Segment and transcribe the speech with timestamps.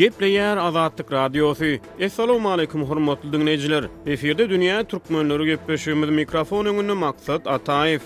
[0.00, 3.84] Gepleyer Azadlık Radiosi, Assalamu alaykum hormatly dinleyijiler.
[4.06, 6.10] Eferde dünýä türkmenleri gepleşýär.
[6.20, 8.00] mikrofon öňünde maksat Ataýew.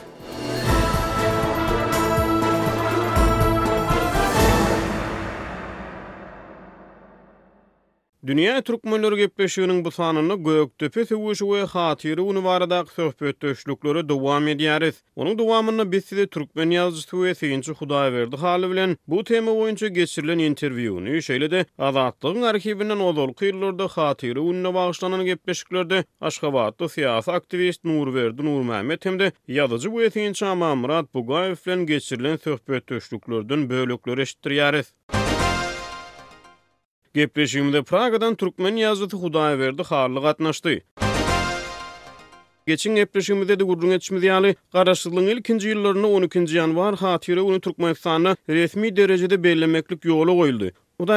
[8.27, 14.95] Dünya Türkmenler gepleşiginin bu sanını Göktöpü sewüşü we hatiri uny barada söhbet döşlükleri dowam edýäris.
[15.17, 19.89] Onuň dowamyny biz size türkmen ýazgysy we seýinçi Hudaý berdi haly bilen bu tema boýunça
[19.89, 27.85] geçirilen interwýuny şeýle de Azatlygyň arhivinden ozalky ýyllarda hatiri uny bagyşlanan gepleşiklerde Aşgabatda siýasy aktivist
[27.85, 34.87] Nurberdi Nurmamet hem de ýazgyjy we seýinçi Amamurat Bugaýew bilen geçirilen söhbet döşlüklerden bölekler eşitdirýäris.
[37.15, 40.79] Gepleşimde Praga'dan Türkmen yazıtı Hudaya verdi harlı katnaştı.
[42.67, 46.57] Geçin epleşimizde de gurrun etçimiz yali, Qarasızlığın ilkinci yıllarını 12.
[46.57, 50.71] yanvar hatire unu Türkmenistan'a resmi derecede bellemeklik yolu koyuldu.
[51.01, 51.09] Bu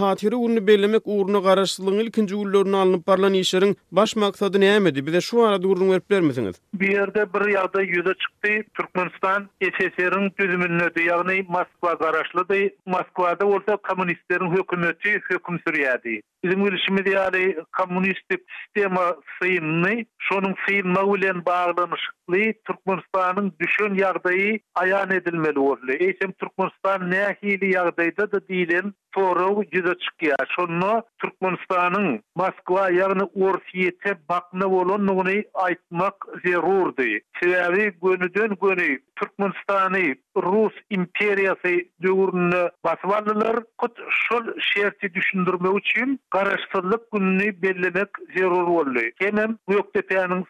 [0.00, 5.06] hatyry ugruny bellemek ugruny garaşdylygyny ilkinji gullaryny alınıp barlan işleriň baş maksady nämedi?
[5.06, 6.54] Bize şu arada ugruny berip bermesiňiz.
[6.74, 12.62] Bir ýerde bir ýagda ýüze çykdy Türkmenistan SSR-iň tüzümindeki, ýagny Moskwa garaşlydy.
[12.86, 16.20] Moskwada bolsa kommunistleriň hökümeti hökm sürýärdi.
[16.44, 19.92] Bizim ilişimiz yani kommunistik sistema sıyınlı,
[20.28, 25.92] şonuň sıyınma ulen bağlanışıklı Türkmenistanyň düşün yardayı ayan edilmeli olu.
[25.92, 27.72] Eysem Türkmenistan ne ahili
[28.16, 35.36] da diýilen o rugu gije çıkgı aşon Türkmenistan'ın Moskova ýa-ny Rusiyete baqna bolanligini
[35.66, 37.10] aýtmak zerurdy.
[37.36, 47.62] Täze we göni-göne Türkmenistany Rus imperiyasi döwründe basmalylar kut şol şerti düşündürme üçin garaşdyrylyp günni
[47.62, 49.10] bellemek zerur boldy.
[49.20, 50.42] Kenem bu ýokda täniň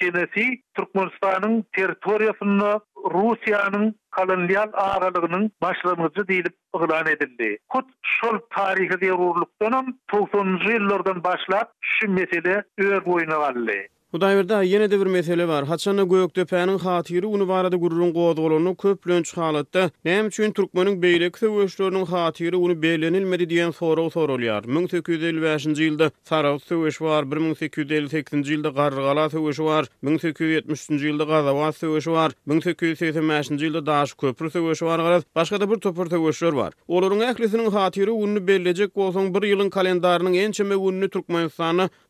[0.00, 0.46] senesi
[0.78, 2.70] Türkmenistanyň territoriýasyny
[3.16, 3.84] Russiýanyň
[4.18, 7.50] kolonial aralygynyň başlanyjy diýilip ýalan edildi.
[7.68, 13.80] Kut şol taryhy zerurlykdan 90-njy ýyllardan başlap şu mesele öwrüp oýnagaldy.
[14.12, 15.64] Bu daýerde ýene de bir mesele bar.
[15.68, 22.06] Haçanda Göýök döpäniň hatyry uny barada gurulun goýdgolaryny köplenç halatda, näme üçin türkmeniň beýlek söwüşleriniň
[22.10, 24.66] hatyry uny belenilmedi diýen sorag sorulýar.
[24.66, 32.34] 1955-nji ýylda Saraw söwüş bar, 1958-nji ýylda Garrgala söwüş bar, 1973-nji ýylda Gazawa söwüş bar,
[32.54, 35.22] 1985-nji ýylda Daş köprü söwüşi bar.
[35.36, 36.72] Başga da bir topur töwüşler bar.
[36.88, 41.46] Olaryň ählisiniň hatyry uny belejek bolsa, bir ýylyň kalendarynyň en çymy uny türkmen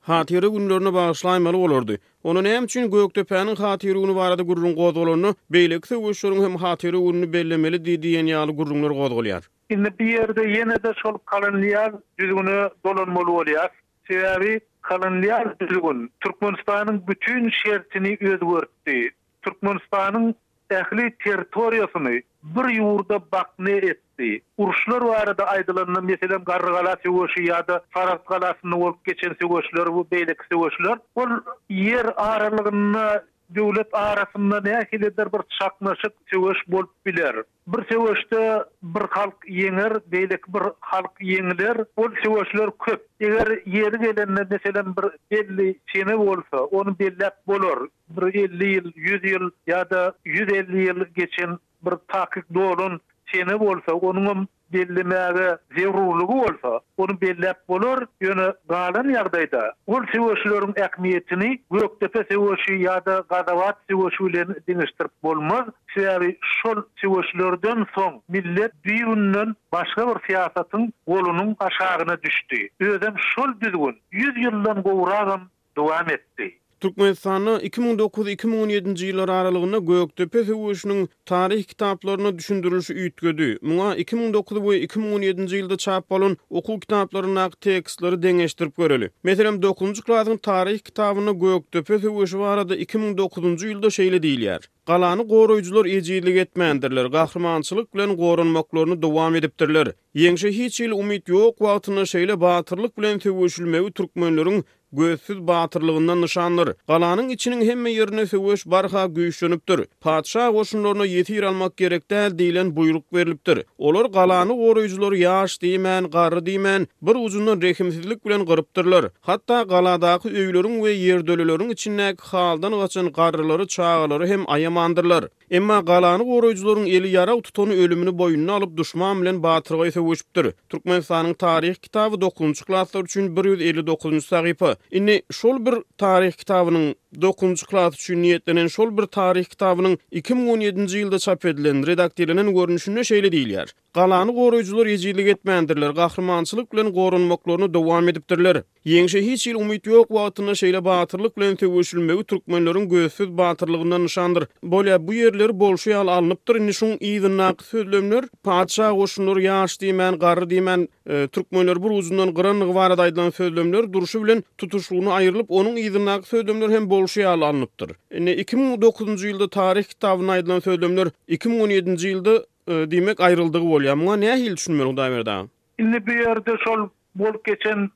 [0.00, 1.92] hatiri günlerini bağışlaymalı olurdu.
[2.24, 8.02] Onun hem için Göktöpe'nin hatiri günü varada gururun qozgolunu, beylik sövüşürün hem hatiri günü bellemeli
[8.02, 9.48] diyen yalı gururunlar qozgoluyar.
[9.70, 13.70] Şimdi bir yerde yine de sol kalınlayan düzgünü dolanmalı olayar.
[14.08, 16.12] Sebebi kalınlayan düzgün.
[16.20, 19.10] Türkmenistan'ın bütün şertini özgörtti.
[19.42, 20.34] Türkmenistan'ın
[20.70, 22.10] ehli teritoriyasını
[22.42, 24.00] bir yurda bakne etdi.
[24.24, 24.40] geçdi.
[24.56, 30.06] Urşlar o arada aydılanın meselem Garrigala sövüşü ya da Saras galasını olup geçen sövüşler bu
[30.12, 30.98] beylik sövüşler.
[31.16, 31.26] Bu
[31.68, 37.36] yer aralığını devlet arasında ne hileder bir çakmaşık sövüş bolup biler.
[37.66, 41.86] Bir sövüşte bir halk yenir, beylik bir halk yenilir.
[41.98, 43.06] Bu sövüşler köp.
[43.20, 47.88] Eger yeri gelenle meselem bir belli çene olsa, onu bellek bolur.
[48.08, 53.00] Bir 50 yıl, 100 yıl ya da 150 yıl geçen bir takik doğrun
[53.32, 59.62] çene bolsa onun bellemäge zerurlugy bolsa onu belläp bolar ýöne galan ýagdaýda
[59.96, 68.72] ol sewşilerin ähmiýetini gökdepe sewşi ýa-da gadawat sewşüle diňeşdirip bolmaz şeýle şol sewşilerden soň millet
[68.90, 75.42] düýünden başga bir siýasatyň golunyň aşagyna düşdi özüm şol düzgün 100 ýyldan gowragam
[75.76, 83.58] dowam etdi Türkmenistan'ı 2009-2017 yılları aralığında Göktepe Hüvüşü'nün tarih kitaplarını düşündürülüşü üyütgödü.
[83.62, 89.10] Muna 2009 ve 2017 yılda çapbalın okul kitaplarının ak tekstları dengeştirip görülü.
[89.22, 90.00] Meselam 9.
[90.00, 93.62] klasın tarih kitabını Göktepe Hüvüşü var adı 2009.
[93.62, 94.70] yılda şeyle değil yer.
[94.86, 99.88] Galany goroyucular ejiilik etmendirler, gahrmançylyk bilen gorunmaklaryny dowam edipdirler.
[100.14, 106.74] Yeňşe hiç ýyl umyt ýok wagtyna şeýle batyrlyk bilen töwüşilmegi türkmenleriň gözsüz batırlığından nışanlır.
[106.86, 109.84] Qalanın içinin hemme yerine sövüş barha güyüşünüptür.
[110.00, 113.62] Patşa koşunlarına ýetir almak gerek el deyilen buyruk verliptir.
[113.78, 119.06] Olur galany oruyucuları yaş deymen, garrı deymen, bir uzundan rehimsizlik bilen gırıptırlar.
[119.20, 125.24] Hatta galadaky öylörün ve yerdölülörün içinne haldan kaçın garrıları çağları hem ayamandırlar.
[125.50, 130.52] Emma galany oruyucuların eli yara tutonu ölümünü boyununu alıp düşman bilen batırgayı sövüşüptür.
[130.68, 132.60] Türkmenistan'ın tarih kitabı 9.
[132.62, 133.16] klaslar 3.
[133.16, 134.24] 159.
[134.26, 134.79] sahipi.
[134.90, 141.18] Inni şol bir tarih kitabının 9-nji klass üçin niýetlenen şol bir tarih kitabynyň 2017-nji ýylda
[141.18, 143.72] çap edilen redaktorynyň görnüşinde şeýle diýilýär.
[143.94, 148.60] Galany goraýjylar ýezilik etmändirler, gahrymançylyk bilen gorunmaklaryny dowam edipdirler.
[148.86, 154.46] Ýeňişe hiç ýyl umyt ýok we şeýle batyrlyk bilen töwüşülmegi türkmenleriň gözsüz batyrlygyndan nişandyr.
[154.62, 160.18] Bolýa bu ýerler bolşy ýal alynypdyr, nişun şoň iýdyn naq söýlemler, paçha goşunur, ýaş diýmen,
[160.18, 165.74] garry diýmen, e, türkmenler bu uzundan gyranyg wara daýdan söýlemler, duruşy bilen tutuşlugyny aýrylyp onuň
[165.82, 167.92] iýdyn naq söýlemler hem boluşy alanypdyr.
[168.16, 172.34] Ene 2009-njy ýylda taryh kitabyna aýdylan söýlemler 2017-nji ýylda
[172.74, 173.96] e, diýmek aýryldygy bolýar.
[174.00, 175.36] Muňa näme hil düşünmeli bu daýmerde?
[175.84, 176.84] Inne bu ýerde şol
[177.22, 177.88] bol geçen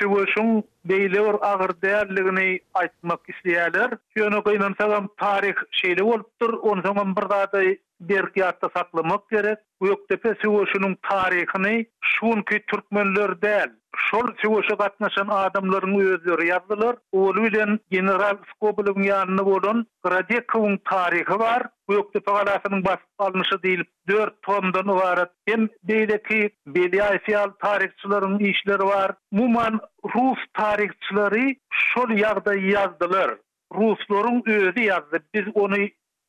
[0.00, 0.52] süwüşüň
[0.92, 2.48] beýle bir agyr däldigini
[2.82, 3.96] aýtmak isleýärler.
[4.18, 6.56] Şonu gynansagam taryh şeýle bolupdyr.
[6.72, 9.58] Onuň soňam birdäde derkiyatta saklamak gerek.
[9.80, 13.66] Bu yoktepe Sivoşu'nun tarihini şunki Türkmenler değil.
[13.96, 16.96] Şol Sivoşu katnaşan adamların uyuzları yazılır.
[17.12, 21.62] Oğluyla General Skobolun yanına olan Radekov'un tarihi var.
[21.88, 23.84] Bu yoktepe alasının basit almışı değil.
[24.08, 25.28] 4 tomdan ibaret.
[25.48, 29.12] Hem deydeki Beliyasiyal tarihçilerin işleri var.
[29.32, 33.34] Muman Rus tarihçileri şol yagda yazdılar.
[33.74, 35.18] Rusların özü yazdı.
[35.34, 35.76] Biz onu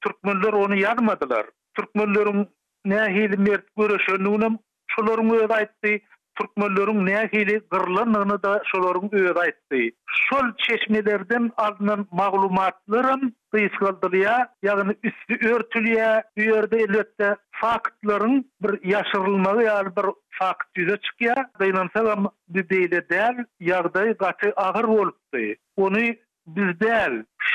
[0.02, 1.46] Türkmenler onu yazmadılar.
[1.76, 2.48] türkmenlerin
[2.92, 4.60] nähili mert görüşünün
[4.92, 5.92] şolaryň öýüp aýtdy.
[6.40, 9.80] Türkmenlerin nähili gyrlanyny da şolaryň öýüp aýtdy.
[10.26, 13.22] Şol çeşmelerden alınan maglumatlaryň
[13.56, 14.34] gysgaldylýa,
[14.66, 17.30] ýagny üstü örtülýä, bu ýerde elbetde
[17.62, 20.08] faktlaryň bir ýaşyrylmagy ýa bir
[20.42, 25.46] fakt ýüze çykýa, gynansa hem bir beýle däl, ýagdaý gaty agyr bolupdy.
[25.78, 26.18] Ony
[26.48, 26.76] biz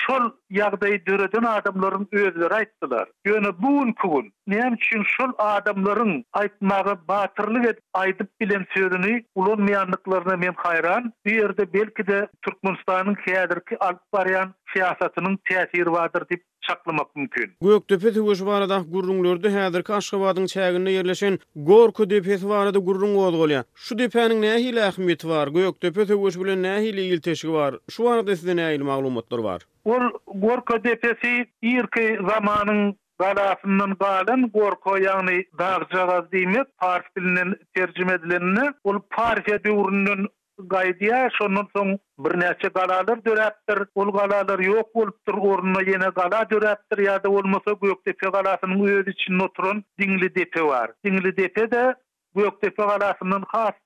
[0.04, 0.26] şol
[0.58, 3.08] ýagdaý döreden adamlaryň özleri aýtdylar.
[3.28, 10.54] Ýöne bu gün näme üçin şol adamlaryň aýtmagy batyrlyk edip aýdyp bilen söýleni ulanmaýanlyklaryna men
[10.64, 11.10] haýran.
[11.26, 17.52] Bu ýerde belki de Türkmenistanyň käderki alp baryan siýasatynyň täsiri wadyr diýip çaklamak mümkin.
[17.68, 21.38] Göktepe Tüwüşwarada gurrunglörde häzir Kaşgabadyň çägine ýerleşen
[21.70, 23.64] Gorku depesi barada gurrun goýulýar.
[23.74, 25.48] Şu depäniň näme ähmiýeti bar?
[25.48, 27.72] Göktepe Tüwüş bilen näme ilgili ýetişigi bar?
[27.90, 29.60] Şu barada sizde näme maglumatlar bar?
[29.86, 38.70] Ol gorko depesi irki zamanın galasından galen gorko yani dağcağaz diymet Paris dilinin tercüme edilenini
[38.84, 40.28] ol Paris'e bir urunun
[40.58, 46.98] gaydiya şonun son bir neçe galalar dörettir ol galalar yok olptir urunu yine gala dörettir
[46.98, 51.94] ya da olmasa gök depe galasının uyuz içinin oturun dingli depe var dingli depe de
[52.34, 53.76] gök depe galasının hasi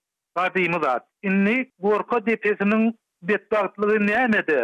[0.83, 1.03] zat.
[1.23, 2.95] Inni Gorka depesinin
[3.29, 4.61] betdartlygy nämede?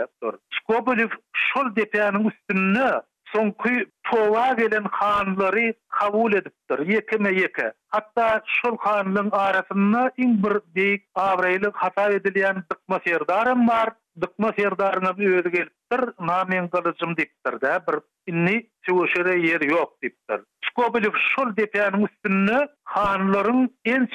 [0.58, 1.12] Skobolev
[1.49, 2.87] şol depäniň üstünde
[3.35, 3.73] soňky
[4.11, 5.67] towa gelen hanlary
[5.99, 6.85] kabul edipdir.
[6.97, 7.69] Ýekeme ýeke.
[7.97, 8.26] Hatta
[8.58, 13.97] şol hanlyň arasynda iň bir deýik awreýlik hata edilen dykma serdarym bar.
[14.21, 18.01] dıkma serdarına bir öz gelipdir, namen qılıçım deyipdir de, bir
[18.33, 20.41] inni çuşure yer yok deyipdir.
[20.65, 24.09] Skobelik şol depen üstünni hanlaryň en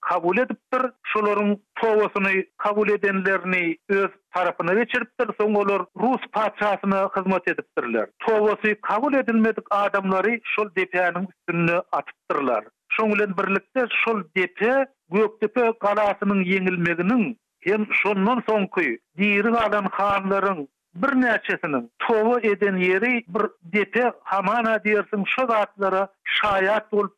[0.00, 0.82] kabul edipdir,
[1.14, 8.06] şolaryň tovasını kabul edenlerini öz tarafına geçiripdir, soň olar Rus paçasyna hyzmat edipdirler.
[8.26, 12.62] Tovasy kabul edilmedik adamlary şol depenin üstünni atypdirler.
[12.92, 17.22] Şoňulen birlikde şol depe Gökdepe qalasynyň ýeňilmeginiň
[17.66, 25.24] Hem şondan soňky diri kalan hanların bir neçesinin tovu eden yeri bir depe hamana diyersin
[25.26, 27.16] şu zatlara şayat olup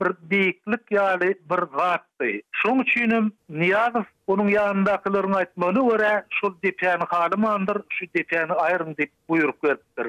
[0.00, 2.42] bir deyiklik yali bir zatdi.
[2.52, 9.64] Şon üçünüm Niyazov onun yanındakilerin aitmanı vore şu depeyini kalimandir, şu depeyini ayrım deyip buyurup
[9.64, 10.06] verdikler.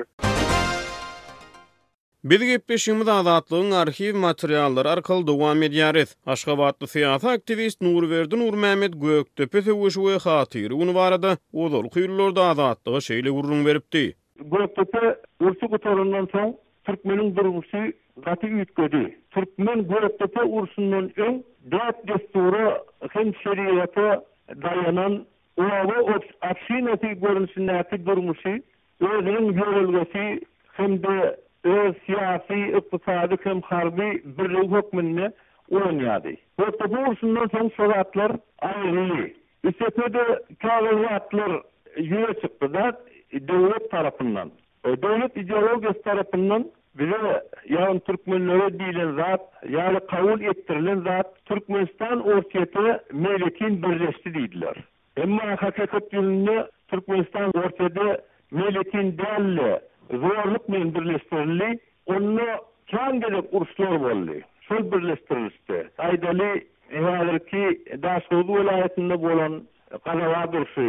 [2.24, 6.18] Biz gepleşimiz azadlığın arxiv materialları arkaly dowam ediyariz.
[6.26, 13.66] Aşqabatlı siyasa aktivist Nurverdi Nurmehmet Göktöpü Sövüşü ve Xatiri Unvarada ozol kuyurlarda azadlığı şeyle gurrun
[13.66, 14.14] veripti.
[14.52, 17.78] Göktöpü Ursu Gütorundan son Türkmenin durumusu
[18.26, 19.18] gati yitkodi.
[19.32, 22.74] Türkmen Göktöpü urşundan öň dört desturu
[23.10, 24.22] hem
[24.62, 25.26] dayanan
[25.58, 28.64] ulavu ots aksinati gorensinati gorensinati
[29.00, 34.06] gorensinati gorensinati hem de öz siyasi, iqtisadi, kem harbi
[34.40, 35.32] bir yıl hükmünü
[35.72, 36.32] oynadı.
[36.60, 39.30] bu ursundan son soratlar ayrılı.
[39.64, 41.52] Üstete de kağılatlar
[41.98, 43.02] yüze çıktı da
[43.34, 44.52] devlet tarafından.
[44.86, 46.66] E, devlet ideologiyası tarafından
[47.00, 52.80] bize yağın Türkmenlere dilen zat, yani kavul ettirilen zat, Türkmenistan ortiyeti
[53.14, 54.76] melekin birleşti dediler.
[55.18, 58.18] Emma hakikat gününde Türkmenistan ortiyeti
[58.52, 59.80] melekin değerli
[60.18, 61.80] zorluk men birleştirildi.
[62.06, 62.60] Onunla
[62.92, 64.44] kan gelip uruslar bolli.
[64.62, 65.88] Sol birleştirilisti.
[65.98, 69.64] Aydali ehadir ki daha Soğudu velayetinde bolan
[70.06, 70.82] Kazava dursu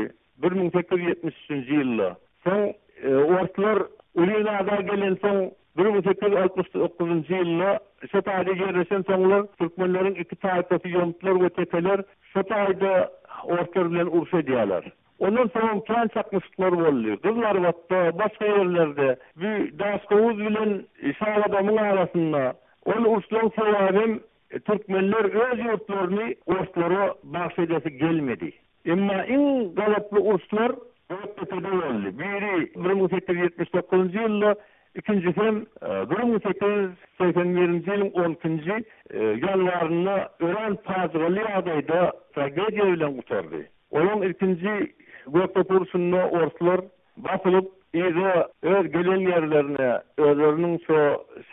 [0.43, 2.13] 1873 nji
[2.45, 3.79] Son e, ortlar
[4.15, 7.79] Ulyna da gelen son 1869 yılla
[8.13, 12.03] Şatay'da yerleşen sonlar Türkmenlerin iki tarifesi yomtlar ve tepeler
[12.35, 13.13] Şatay'da
[13.45, 14.85] ortlar bilen ursa diyalar.
[15.25, 17.17] Ondan sonra kan çakmışlıklar bolluyor.
[17.17, 19.17] Kızlar vattı, başka yerlerde.
[19.37, 22.55] Bir daskavuz bilen İsa'la damın arasında.
[22.85, 24.21] Onun uçlan sevabim
[24.65, 28.51] Türkmenler öz yurtlarını uçlara bahsedesi gelmedi.
[28.91, 30.73] Ama in galaplı uçlar
[31.09, 32.19] Hayatta tedavi oldu.
[32.19, 34.15] Biri 1879.
[34.15, 34.55] yılla, e, e,
[34.95, 35.61] ikinci hem
[36.11, 37.93] 1881.
[37.93, 38.85] yılın 12.
[39.11, 43.57] E, yanlarına Ören Pazgali adayda tragediye ile kurtardı.
[43.91, 44.93] Onun ikinci
[45.27, 46.81] Gök topulsunlu orslar
[47.17, 50.97] basılıp Ýa-da öz gelen yerlerine, özlerinin şu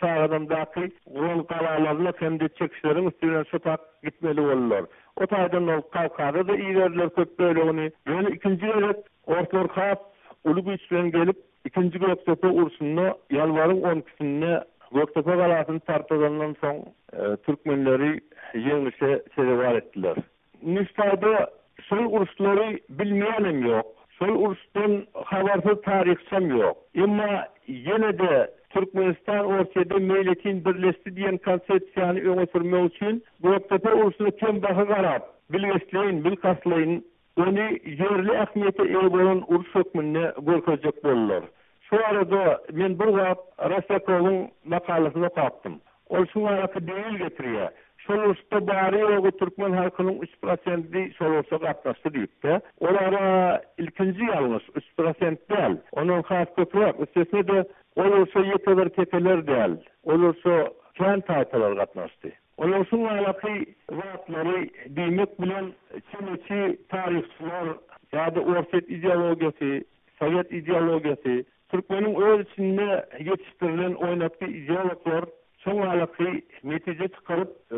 [0.00, 0.86] sağdan daqy,
[1.16, 4.84] gurul qalalarla temde çekişlerin üstüne şu tak gitmeli bolurlar.
[5.16, 7.90] O taýdan ol kavkada da ýerler köp böyle ony.
[8.06, 8.94] Ýöne ikinji ýerde
[9.26, 10.00] ortor hap
[10.44, 16.76] ulu biçlen gelip ikinji gökdepe ursunny ýalwaryň 12-sinde gökdepe galasyny tartdandan soň
[17.12, 18.10] e, türkmenleri
[18.54, 20.16] ýeňişe sebäp etdiler.
[20.62, 21.50] Nistada
[21.90, 23.86] sol urusları bilmeyenim yok.
[24.18, 26.76] Sol urustan havarsız tarihçem yok.
[27.02, 34.62] Ama yine de Türkmenistan ortada milletin birleşti diyen konsepsiyonu öne için bu ortada ulusunu kim
[34.62, 37.06] bakı garap, bilgisleyin, bilgisleyin,
[37.40, 41.44] onu yerli ekmiyete ev bulan ulus hükmünü korkacak bollar.
[41.80, 43.38] Şu arada men bu gap
[43.70, 45.80] Rasekov'un makalasını kaptım.
[46.08, 47.68] Olsun arası değil getiriyor.
[48.10, 52.60] solusta bari ogu Türkmen halkının 3% solusta katlaştı deyip de.
[52.80, 54.62] Olara ilkinci yalnız
[54.98, 55.76] 3% değil.
[55.92, 57.64] Onun halk köprak üstesine de
[57.96, 59.76] olursa yeteler tepeler değil.
[60.04, 62.28] Olursa kent haytalar katlaştı.
[62.56, 63.48] Onun son alakı
[63.90, 65.72] vaatları bilmek bilen
[66.10, 67.64] çimeçi tarihçiler
[68.12, 69.80] ya da orset ideologiyası,
[70.18, 75.24] sovyet ideologiyası, Türkmenin öz içinde yetiştirilen oynattığı ideologiyalar
[75.64, 76.24] Şu alakı
[76.64, 77.76] netice çıkarıp e,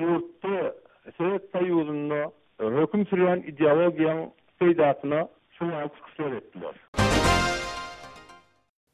[0.00, 0.74] yurtta
[1.18, 6.32] Sovet Sayyuzunu e, hüküm süren ideologiyan peydatına şu alakı kısır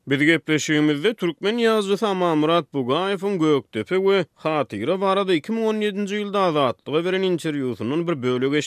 [0.07, 7.23] Bir gepleşigimizde Türkmen yazgysy Ama Murat Bugayevun Göktepe we Hatira barada 2017-nji ýylda veren beren
[7.33, 8.61] interwýusynyň bir bölegi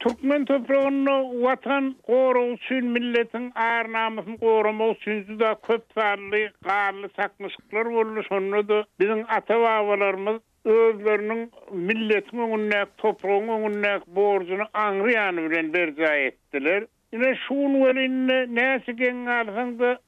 [0.00, 8.26] Türkmen toprağını vatan koru üçün milletin ağır namısın koruma üçün köp sarlı, qarlı saklaşıklar bolmuş.
[8.26, 16.84] sonra da bizim atavavalarımız özlerinin milletin önüne, toprağını önüne borcunu anrayan ülen berca ettiler.
[17.12, 19.98] Yine şuun velinle nesi gen alsan da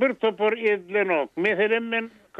[0.00, 1.30] bir topor edilen ok.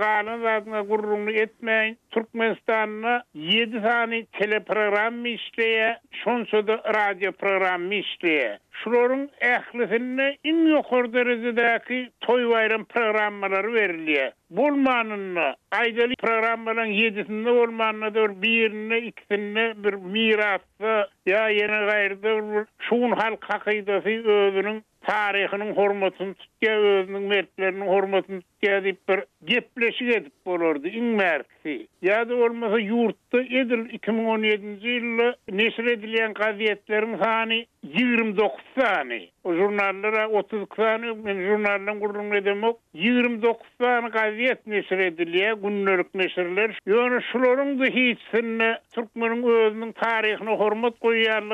[0.00, 1.98] Kanun Vazına gururunu etmeyin.
[2.10, 8.58] Turkmenistan'a 7 tane teleprogrammi işleye, son sözü radyo programmi işleye.
[8.70, 14.32] Şunların ehlisinde in yokor derecedeki toy bayram programmaları veriliyor.
[14.50, 23.58] Bulmanınla, aydalik programmaların yedisinde olmanla dör, birine ikisinde bir mirasla, ya yeni gayrıda, şuun halka
[23.58, 31.04] kıydası özünün tarihinin hormatını tutge, özünün mertlerinin hormatını tutge edip, bir gepleşik edip bolardı, in
[31.04, 31.86] merti.
[32.02, 34.88] Ya da olmasa yurtta edil 2017.
[34.88, 39.28] yılla nesir edilen gaziyetlerin sani 29 sani.
[39.44, 46.14] O jurnallara 30 sani, men jurnallan kurulun ne demok, 29 sani gaziyet nesir edilie, gunnolik
[46.14, 46.78] nesirler.
[46.86, 50.92] Yonu shulorun da turkmanin, turkmanin, özünün turkmanin,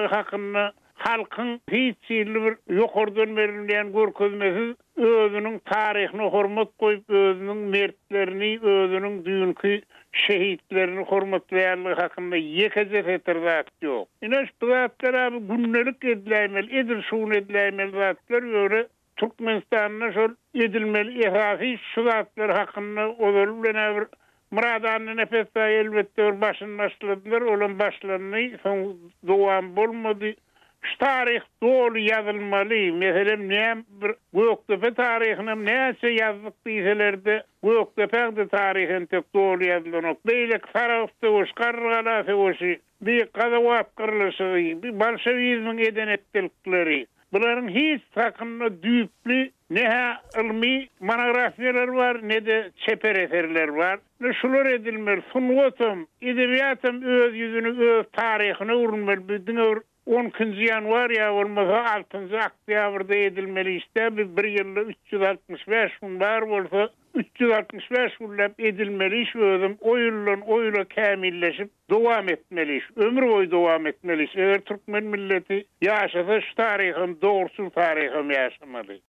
[0.08, 7.56] turkmanin, Halkın hiç çiğirli bir yok oradan verilmeyen gör közmesi özünün tarihini hormat koyup özünün
[7.56, 9.80] mertlerini, özünün düğünkü
[10.12, 14.08] şehitlerini hormat veyallığı hakkında yekecek etir zat yok.
[14.22, 18.86] İneş bu zatlar abi günlülük edilaymel, edil suun edilaymel zatlar yöre
[19.16, 24.06] Türkmenistan'na şöl edilmel, ehafi şu zatlar hakkında olulubilene bir
[24.50, 30.34] Muradan nefes ayı elbette başını başladılar, olan başlarını son doğan bulmadı.
[30.98, 32.92] tarih tolu yazılmalı.
[32.94, 40.26] Mesela ne bir Göktepe tarihini, neyse yazdık dizelerde Göktepe de tarihin tek doğru yazılmak.
[40.26, 42.80] Beylik sarıftı, uşkar galası uşi.
[43.00, 47.06] Bir kazı uap kırılışı, bir balşevizmin eden ettilikleri.
[47.32, 53.98] Bunların hiç takımlı düüplü neha ilmi monografiyalar var ne de çeper eserler var.
[54.20, 59.46] Ne şular edilmel, sunvotum, edebiyatım öz yüzünü, öz tarihini urmel, bir
[60.08, 66.42] 10 kinci yanvar ya olmasa 6-cı oktyabrda edilmeli işte bir, bir yılda 365 gün var
[66.42, 69.36] olsa 365 günlep edilmeli iş
[69.80, 75.04] o yıllan o yıla kamilleşip devam etmeli iş ömür boyu devam etmeli iş eğer Türkmen
[75.04, 78.98] milleti yaşasa şu tarihim doğrusu tarihim yaşamalı